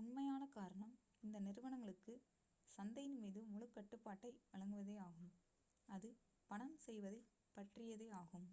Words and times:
உண்மையான 0.00 0.42
காரணம் 0.50 0.92
இந்த 1.22 1.36
நிறுவனங்களுக்கு 1.38 2.14
சந்தையின் 2.78 3.16
மீது 3.16 3.42
முழுக் 3.46 3.72
கட்டுப்பாட்டை 3.72 4.32
வழங்குவதே 4.50 4.96
ஆகும் 5.06 5.32
அது 5.88 6.10
பணம் 6.50 6.76
செய்வதைப் 6.86 7.30
பற்றியதே 7.56 8.10
ஆகும் 8.20 8.48